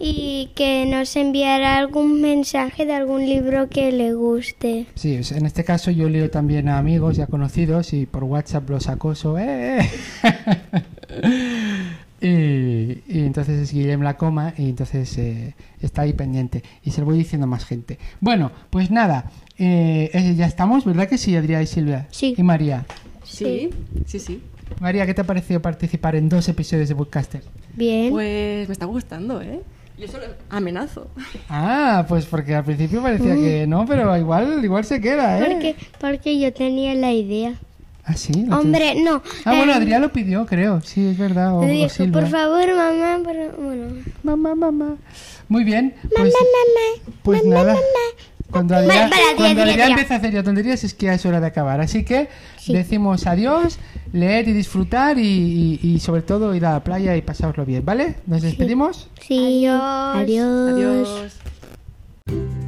y 0.00 0.50
que 0.56 0.86
nos 0.86 1.14
enviará 1.14 1.78
algún 1.78 2.20
mensaje 2.20 2.84
de 2.84 2.94
algún 2.94 3.24
libro 3.26 3.68
que 3.68 3.92
le 3.92 4.12
guste. 4.12 4.86
Sí, 4.96 5.20
en 5.30 5.46
este 5.46 5.62
caso 5.62 5.92
yo 5.92 6.08
leo 6.08 6.30
también 6.30 6.68
a 6.68 6.78
amigos 6.78 7.16
y 7.16 7.22
a 7.22 7.28
conocidos 7.28 7.92
y 7.92 8.06
por 8.06 8.24
WhatsApp 8.24 8.68
los 8.70 8.88
acoso. 8.88 9.38
¡eh! 9.38 9.88
entonces 13.34 13.62
es 13.62 13.72
Guillem 13.72 14.00
la 14.02 14.16
coma 14.16 14.54
y 14.56 14.68
entonces 14.68 15.18
eh, 15.18 15.56
está 15.80 16.02
ahí 16.02 16.12
pendiente 16.12 16.62
y 16.84 16.92
se 16.92 17.00
lo 17.00 17.06
voy 17.06 17.18
diciendo 17.18 17.46
a 17.46 17.48
más 17.48 17.64
gente. 17.64 17.98
Bueno, 18.20 18.52
pues 18.70 18.92
nada, 18.92 19.32
eh, 19.58 20.08
eh, 20.14 20.34
ya 20.36 20.46
estamos, 20.46 20.84
¿verdad 20.84 21.08
que 21.08 21.18
sí, 21.18 21.34
Adrián 21.34 21.60
y 21.60 21.66
Silvia? 21.66 22.06
Sí. 22.12 22.36
Y 22.38 22.42
María. 22.44 22.86
Sí, 23.24 23.70
sí, 24.06 24.20
sí. 24.20 24.40
María, 24.78 25.04
¿qué 25.04 25.14
te 25.14 25.22
ha 25.22 25.24
parecido 25.24 25.60
participar 25.60 26.14
en 26.14 26.28
dos 26.28 26.48
episodios 26.48 26.86
de 26.88 26.94
Bookcaster? 26.94 27.42
Bien. 27.74 28.12
Pues 28.12 28.68
me 28.68 28.72
está 28.72 28.86
gustando, 28.86 29.42
¿eh? 29.42 29.62
Yo 29.98 30.06
solo 30.06 30.26
amenazo. 30.48 31.08
Ah, 31.48 32.06
pues 32.08 32.26
porque 32.26 32.54
al 32.54 32.64
principio 32.64 33.02
parecía 33.02 33.34
que 33.34 33.66
no, 33.66 33.84
pero 33.84 34.16
igual, 34.16 34.64
igual 34.64 34.84
se 34.84 35.00
queda, 35.00 35.40
¿eh? 35.40 35.50
Porque, 35.50 35.76
porque 36.00 36.38
yo 36.38 36.52
tenía 36.52 36.94
la 36.94 37.10
idea. 37.10 37.54
Ah, 38.06 38.14
sí. 38.16 38.32
Hombre, 38.50 38.94
no. 39.02 39.22
Ah, 39.46 39.54
bueno, 39.56 39.72
eh, 39.72 39.76
Adrián 39.76 40.02
lo 40.02 40.12
pidió, 40.12 40.44
creo. 40.44 40.80
Sí, 40.82 41.06
es 41.06 41.16
verdad. 41.18 41.54
O, 41.54 41.60
o 41.60 42.12
por 42.12 42.26
favor, 42.28 42.66
mamá, 42.76 43.18
por- 43.24 43.62
bueno. 43.64 43.86
Mamá, 44.22 44.54
mamá. 44.54 44.96
Muy 45.48 45.64
bien. 45.64 45.94
Pues, 46.14 46.34
pues 47.22 47.44
nada. 47.46 47.74
Cuando 48.50 48.76
Adrián, 48.76 49.10
Vale, 49.10 49.22
vale, 49.22 49.36
cuando 49.36 49.62
Adrián, 49.62 49.68
Adrián 49.70 49.88
ya. 49.88 49.94
empieza 49.94 50.14
a 50.14 50.16
hacer 50.18 50.32
ya 50.32 50.42
tonterías 50.42 50.84
es 50.84 50.94
que 50.94 51.06
ya 51.06 51.14
es 51.14 51.24
hora 51.26 51.40
de 51.40 51.46
acabar. 51.46 51.80
Así 51.80 52.04
que 52.04 52.28
decimos 52.68 53.26
adiós, 53.26 53.78
leer 54.12 54.46
y 54.48 54.52
disfrutar 54.52 55.18
y, 55.18 55.78
y- 55.82 55.94
y 55.94 55.98
sobre 56.00 56.22
todo 56.22 56.54
ir 56.54 56.64
a 56.66 56.72
la 56.74 56.84
playa 56.84 57.16
y 57.16 57.22
pasároslo 57.22 57.64
bien, 57.64 57.84
¿vale? 57.84 58.16
¿Nos 58.26 58.42
despedimos? 58.42 59.08
Sí. 59.26 59.66
Adiós. 59.66 59.80
Adiós. 60.16 60.72
Adiós. 62.28 62.63